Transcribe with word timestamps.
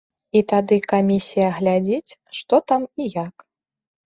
І 0.39 0.41
тады 0.51 0.79
камісія 0.93 1.49
глядзіць, 1.57 2.15
што 2.39 2.61
там 2.73 2.81
і 3.05 3.13
як. 3.25 3.35